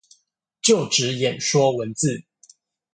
[0.63, 2.23] 就職演說文字